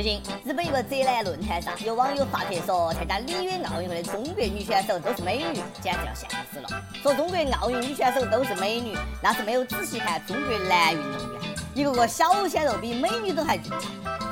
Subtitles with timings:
[0.00, 6.68] 最近，日本一个宅男论坛上，有网友发帖说，参加里约奥运会的中国女选手都是美女，简直要吓死了。
[7.02, 11.42] 说中国奥运女选手都是美女，那是没有仔细看中国男运动员，
[11.74, 13.88] 一个个小鲜肉比美女都还精彩。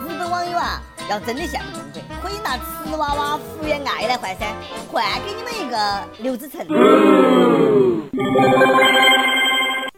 [0.07, 4.47] 日本网友啊，要真的羡慕中国，可以拿瓷娃娃福原爱来换噻，
[4.91, 6.67] 换给你们一个刘子成。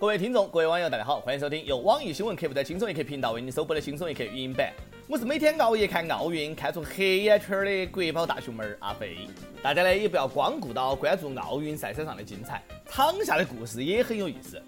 [0.00, 4.72] 各位听众，各位网友，大家好，欢迎收听由网易新闻客户端轻松一刻频道为您首播的轻松一刻语音版。
[5.10, 9.16] 我是每天熬夜看奥运，看出黑眼圈的国宝大熊猫阿飞。
[9.60, 14.62] 大家呢也不要光顾到关注奥运赛场上的精彩，场下的故事也很有意思。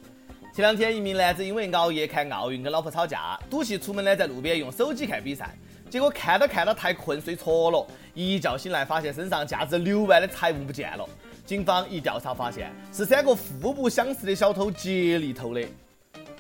[0.53, 5.57] 前两天，一名男子因为熬夜看奥运跟老婆吵架，赌气出门呢，在路边用手机看比赛，
[5.89, 11.09] 结果看到看到太困睡着了，一觉醒来发现身上价值六万的财物不见了。
[11.47, 15.65] 警方一调查发现，是三个互不相识的小偷接力偷的。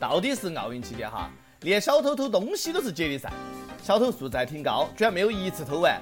[0.01, 3.33] 到底是奥运期间哈，连小偷偷东西都是接力赛，
[3.83, 6.01] 小偷素质还挺高，居然没有一次偷完。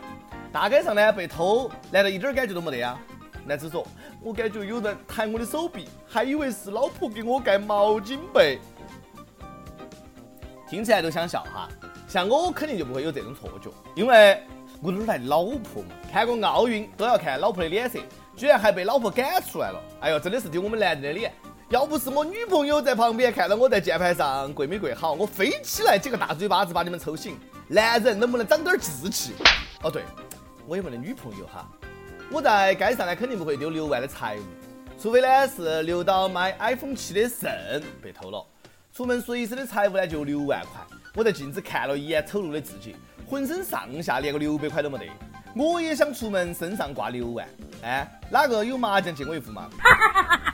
[0.52, 2.98] 大街上呢被偷，难道一点感觉都没得呀？
[3.46, 3.86] 男子说
[4.22, 8.58] ：“我感觉有人弹我的手臂，还以为是老婆给我盖毛巾被。”
[10.68, 11.68] 听起来都想笑哈，
[12.06, 14.42] 像我肯定就不会有这种错觉，因为
[14.82, 15.88] 我哪来老婆嘛？
[16.12, 17.98] 看个奥运都要看老婆的脸色。
[18.36, 19.82] 居然还被老婆赶出来了！
[20.00, 21.32] 哎呦，真的是丢我们男人的脸！
[21.68, 27.38] 要不是我女朋友在旁边看到我在键盘上跪没跪好，我飞起来几个大嘴巴子把你们抽醒！
[27.72, 29.32] 男人能不能长点志气？
[29.82, 30.02] 哦对，
[30.66, 31.70] 我也没得女朋友哈。
[32.28, 34.42] 我在街上呢，肯定不会丢六万的财物，
[35.00, 38.44] 除非呢是留到买 iPhone 七的肾被偷了。
[38.92, 40.84] 出门随身的财物呢就六万块。
[41.14, 45.06] 我在镜子看了一眼丑陋的自己，浑身上下连个六百块都没得。
[45.54, 47.46] 我也想出门身上挂六万。
[47.82, 49.70] 哎，哪个有麻将借我一副嘛？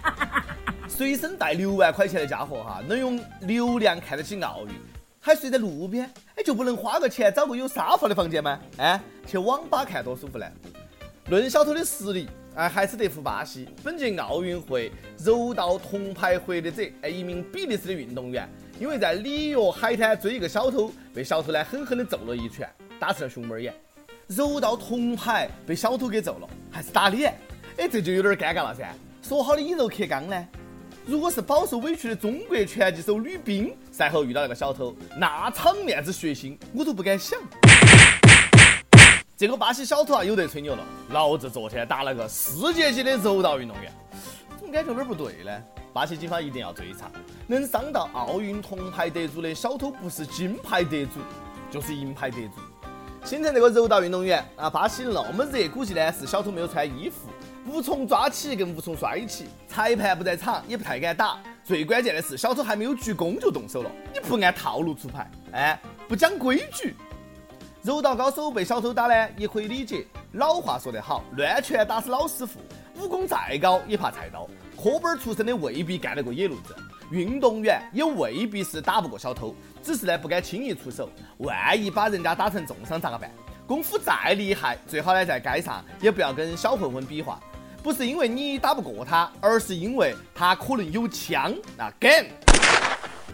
[0.87, 4.75] 随身带六万块钱的家伙哈，能用流量看得起奥运，
[5.19, 8.57] 还睡在路边，哎，就不能花个钱找个有沙发的房间吗？
[8.77, 10.47] 哎，去网吧看多舒服呢。
[11.29, 13.69] 论小偷的实力，哎，还是得服巴西。
[13.83, 18.49] 本届奥运会柔道铜牌获得者，哎，一名比利时的运动员，
[18.79, 22.71] 因为在里约海滩追一个小偷，被小偷呢狠狠地揍了一拳，
[23.01, 23.75] 打成了熊猫眼。
[24.29, 27.37] 柔道铜牌被小偷给揍了，还是打脸？
[27.77, 28.89] 哎，这就有点尴尬了噻。
[29.21, 30.49] 说好的以柔克刚呢？
[31.09, 37.39] 如果是饱受委屈的中国拳击手吕斌赛后遇到那个小偷，那场面之血腥，我都不敢想。
[39.37, 43.93] 这个巴西小偷啊，有得吹牛了，老子昨天打了个世界级的柔道运动员，
[44.59, 45.53] 怎么感觉有点不对呢？
[45.93, 47.09] 巴西警方一定要追查，
[47.47, 51.21] 能伤到奥运铜牌得主的小偷，不是金牌得主，
[51.71, 52.55] 就是银牌得主。
[53.25, 54.69] 心疼这个柔道运动员啊！
[54.69, 57.29] 巴西那么热，估计呢是小偷没有穿衣服，
[57.67, 59.47] 无从抓起，更无从摔起。
[59.67, 61.39] 裁判不在场，也不太敢打。
[61.65, 66.95] 最关键的是，小偷还没有鞠躬就动手了，你不按套路出牌，哎，不讲规矩。
[67.83, 70.07] 柔道高手被小偷打呢，也可以理解。
[70.33, 72.61] 老话说得好，乱拳打死老师傅，
[73.01, 74.49] 武功再高也怕菜刀。
[74.81, 76.77] 科班出身的未必干得过野路子。
[77.11, 83.31] 运动员也未必是打不过小偷，只是呢不敢轻易出手，万一把人家打成重伤咋个办？
[83.67, 87.41] 功夫再厉害，最好呢在街上也不要跟小混混比划，
[87.87, 92.27] 不是因为你打不过他，而是因为他可能有枪啊敢！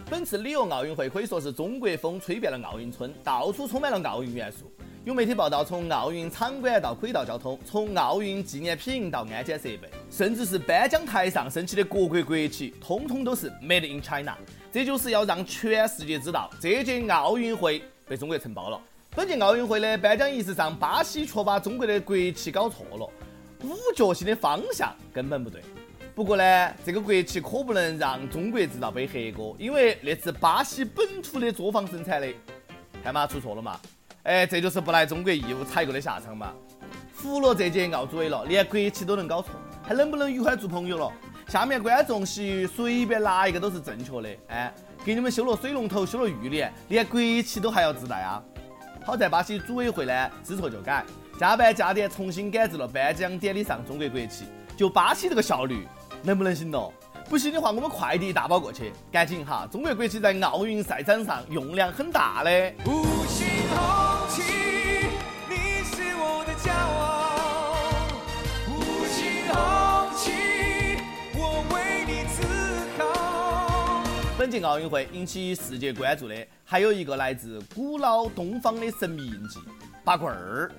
[0.07, 4.71] 本次里约奥运会可以说是中国风吹遍了奥运村，到处充满了奥运元素。
[5.05, 14.37] 有媒体报道，从奥运场馆到轨道交通，从奥运纪念品到安检设备，甚至是颁奖台上升起的各国国旗，通通都是 Made in China。
[14.71, 18.79] 这就是要让全世界知道，这届奥运会被中国承包了。
[19.15, 23.09] 本届奥运会的颁奖仪式上，巴西却把中国的国旗搞错了，
[23.63, 25.61] 五角星的方向根本不对。
[26.13, 32.27] 不过呢，这个国旗可不能让中国制造背黑锅，因为那是巴西本土的作坊生产的。
[33.03, 33.79] 看嘛，出错了嘛。
[34.23, 36.53] 哎，这就是不来中国义务采购的下场嘛！
[37.11, 41.11] 服了这届奥组委了，连国旗都能搞错，还能不能愉快做朋友了？
[41.47, 44.73] 下面观众席随便拿一个都是正确的，哎，
[45.03, 48.41] 给你们修了水龙头，修了浴帘，连国旗都还要自带啊！
[49.03, 51.03] 好在巴西组委会呢，知错就改，
[51.39, 54.45] 加班加点重新赶制了颁奖典礼上中国国旗。
[54.75, 55.87] 就巴西这个效率，
[56.23, 56.93] 能不能行咯？
[57.29, 59.67] 不行的话，我们快递大包过去，赶紧哈！
[59.71, 62.73] 中国国旗在奥运赛场上用量很大的。
[62.85, 64.41] 五星红旗，
[65.47, 68.07] 你是我的骄傲。
[68.67, 69.53] 五星红
[70.17, 70.31] 旗，
[71.35, 72.43] 我为你自
[72.97, 74.03] 豪
[74.37, 79.59] 本届奥运会引起世界关注的，还有一个来自古老东方的神秘印记——
[80.03, 80.71] 八棍儿。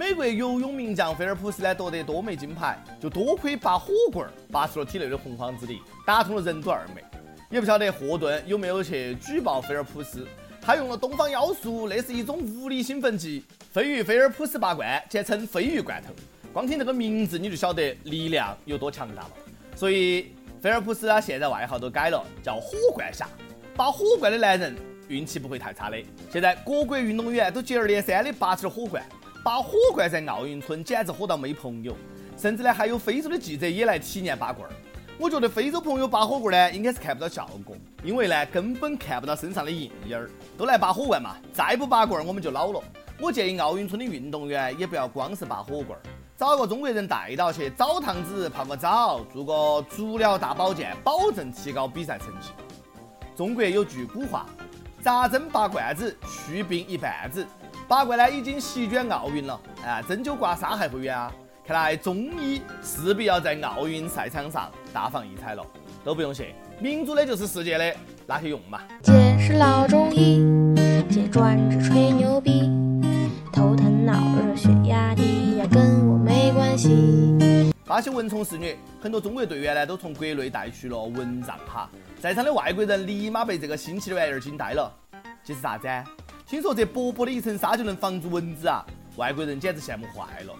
[0.00, 7.02] 美国游泳名将菲尔普斯呢夺得多枚金牌，就多亏拔火棍儿拔出了体内的洪荒之力，打通了任督二脉。
[7.50, 10.26] 也不晓得霍顿有没有去举报菲尔普斯，
[10.58, 13.44] 他用了东方妖术，那是一种物理兴奋剂——
[13.74, 16.14] 飞鱼菲尔普斯拔罐，简称飞鱼罐头。
[16.50, 19.30] 光听这个名字你就晓得力量有多强大了。
[19.76, 20.32] 所以
[20.62, 23.28] 菲尔普斯啊，现在外号都改了，叫火罐侠。
[23.76, 24.74] 拔火罐的男人
[25.08, 25.98] 运气不会太差的。
[26.32, 29.04] 现在各国运动员都接二连三的拔起了火罐，
[29.42, 31.96] 拔火罐在奥运村简直火到没朋友。
[32.36, 34.72] 甚至呢，还有非洲的记者也来体验拔罐儿。
[35.18, 40.30] 我觉得非洲朋友拔火罐呢，应该是看不到效果，因为呢根本看不到身上的印印儿。
[40.56, 42.82] 都来拔火罐嘛，再不拔罐儿我们就老了。
[43.20, 46.00] 我建议奥运村的运动员也不要光是拔火罐儿，
[46.38, 52.48] 找个中国人带到去澡堂子泡个澡，做个足疗大保健，保证提高比赛成绩。
[53.36, 54.46] 中国有句古话：
[55.02, 57.46] 扎针拔罐子，去病一半子。
[57.90, 61.32] 拔罐呢已经席卷奥运了，啊，针灸刮痧还不远啊。
[61.66, 65.66] 看来中医势必要在奥运赛场上大放异彩了，
[66.04, 67.96] 都不用谢，民族的就是世界的，
[68.28, 68.80] 拿去用嘛。
[69.02, 70.38] 姐是老中医，
[71.10, 72.70] 姐专治吹牛逼，
[73.52, 77.72] 头疼脑热血压低呀，跟我没关系。
[77.84, 81.90] 巴西蚊虫肆虐，很多中国队员呢都从国内带去了蚊帐哈，
[82.20, 84.92] 在场的外国人立马被这个新奇的玩意儿惊呆了。
[85.42, 85.88] 这是啥子？
[86.50, 88.84] 听说这薄薄的一层纱就能防住蚊子啊？
[89.14, 90.52] 外国人简直羡慕坏了。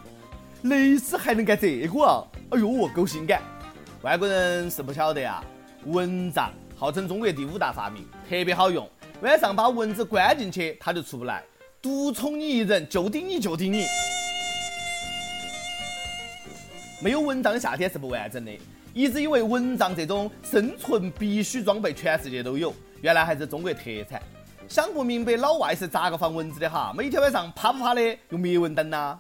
[0.62, 2.24] 蕾丝还能干这个啊！
[2.50, 3.42] 哎呦，够性感！
[4.02, 5.44] 外国人是不晓得啊，
[5.86, 8.88] 蚊帐号称中国第五大发明，特别好用。
[9.20, 11.42] 晚上把蚊子关进去，它就出不来，
[11.82, 13.84] 独宠你一人，就顶你就顶你。
[17.02, 18.52] 没有蚊帐的夏天是不完整的。
[18.94, 24.22] 一直以为蚊帐这种生存必须装备全世界都有，原来还是中国特产。
[24.70, 26.94] 想不明白老外是咋个防蚊子的哈？
[26.96, 29.18] 每天晚上啪啪啪的用灭蚊灯呐。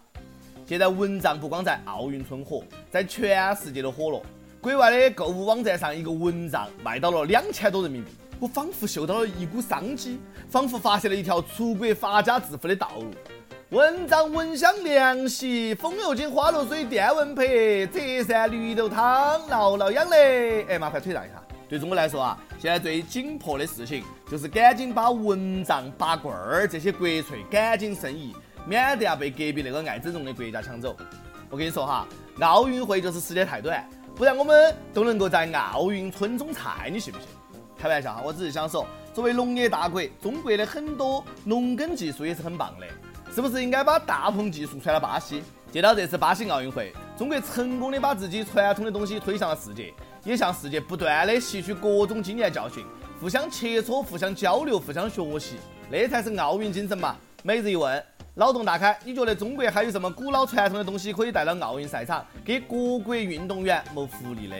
[0.64, 4.22] 现在蚊帐不光在奥运村火，在全世界都火了。
[4.60, 8.12] 国外的购物网站上，一个蚊帐卖到了两千多人民币。
[8.38, 13.10] 我仿佛嗅到了一股商机，仿佛发现了一条出国发家致富的道路。
[13.70, 17.44] 蚊帐蚊香凉席，风油精花露水电蚊拍，
[17.86, 20.62] 折扇绿豆汤，挠挠痒嘞。
[20.68, 21.42] 哎，麻烦腿让一下。
[21.70, 28.34] 对中国来说啊，现在最紧迫的事情就是赶紧把蚊帐、拔罐儿这些国粹赶紧申遗。
[28.66, 30.94] 免得要被隔壁那个爱整容的国家抢走。
[31.48, 32.06] 我跟你说哈，
[32.40, 37.28] 奥运会就是时间太短，不然我们都能够在奥运村种菜，你信不信？
[37.78, 42.86] 开玩笑哈，我只是想说，作为农业大国，中国的很多农耕技术也是很棒的，
[43.34, 45.42] 是不是应该把大棚技术传到巴西？
[45.72, 49.94] 借到这次巴西奥运会，中国成功的把自己传统的东西推向了世界，
[50.24, 52.84] 也向世界不断的吸取各种经验教训，
[53.20, 55.56] 互相切磋、互相交流、互相学习，
[55.90, 57.16] 那才是奥运精神嘛。
[57.42, 58.04] 每日一问。
[58.34, 64.56] 脑洞大开，你觉得中国还有什么古老传统的东西可以带到奥运赛场，给各国运动员谋福利的？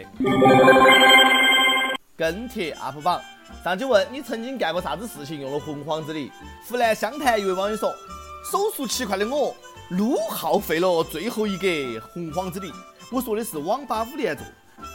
[2.17, 3.21] 跟帖 UP 榜
[3.65, 6.33] 上去问你曾经干过啥子事情用了洪荒之力？
[6.69, 7.95] 湖南湘潭一位网友说：
[8.51, 9.55] 手速奇快的我，
[9.91, 11.67] 路耗费了最后一格
[12.13, 12.73] 洪荒之力。
[13.11, 14.45] 我说的是网吧五连坐。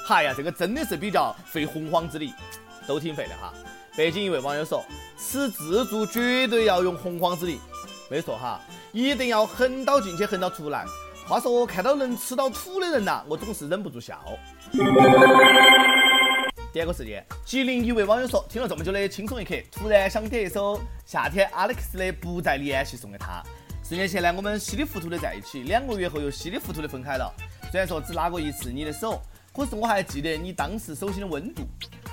[0.06, 2.34] 嗨呀，这个真的是比较费洪荒之力，
[2.88, 3.54] 都挺费的哈。
[3.96, 4.84] 北京一位网友说：
[5.18, 7.60] 吃自助绝对要用洪荒之力。
[8.10, 8.62] 没错哈，
[8.92, 10.86] 一定要横刀进去，横刀出来。
[11.28, 14.22] 话说，看到能吃到土的人呐，我总是忍不住笑。
[16.72, 23.42] 第二个事件，吉林一位网友说，听了这么久的轻松一刻，突然想点一首夏天 Alex 的《不再联系》送给他。
[23.82, 27.34] 四年前呢，我们稀里糊涂的在一起，两个月后又稀里糊涂的分开了。
[27.72, 29.22] 虽然说只拉过一次你的手，
[29.56, 31.64] 可是我还记得你当时手心的温度。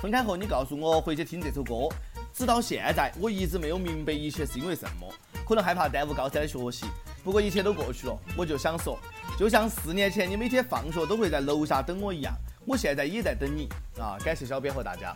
[0.01, 1.89] 分开后，你告诉我回去听这首歌，
[2.33, 5.07] 直到现在，我一直没有明白一切是因为什么。
[5.45, 6.85] 可能害怕耽误高三的学习，
[7.21, 8.17] 不过一切都过去了。
[8.37, 8.97] 我就想说，
[9.37, 12.33] 就像四年前你每天放学都会在楼下等我一样，
[12.65, 13.67] 我现在也在等你
[13.99, 14.17] 啊！
[14.23, 15.13] 感谢小编和大家。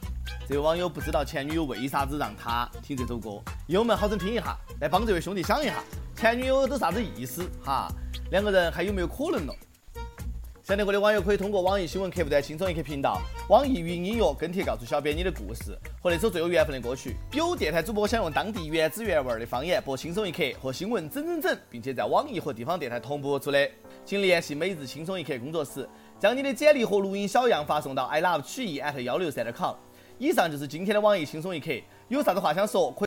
[0.50, 4.17] 这位网友不知道前女友为啥子让他听这首歌，友们好生。
[4.17, 5.81] 听一下，来帮这位兄弟想一下，
[6.15, 7.89] 前女友都啥子意思哈？
[8.31, 9.55] 两个人还有没有可能了？
[10.67, 15.71] 想听过的网友可以通过网易新闻客户端“轻松一刻”频道、网易云音乐跟帖告诉小编你的故事
[16.01, 17.15] 和那首最有缘分的歌曲。
[17.31, 23.65] 有电台主播想用当地原汁原味的方言播《轻松一刻》和新闻整整整，并且在网易和地方电台同步播出的，
[24.03, 25.88] 请联系每日轻松一刻工作室，
[26.19, 29.74] 将你的简历和录音小样发送到 i love 曲艺 at 幺六三点 com。
[30.17, 31.71] 以上就是今天的网易轻松一刻，
[32.09, 33.06] 有啥子话想说可。